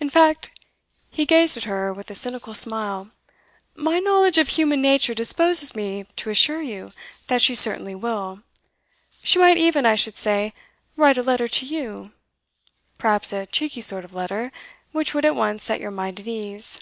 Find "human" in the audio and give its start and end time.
4.48-4.82